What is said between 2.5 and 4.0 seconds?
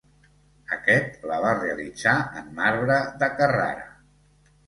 marbre de Carrara.